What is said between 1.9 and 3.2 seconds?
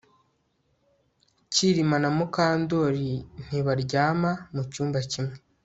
na Mukandoli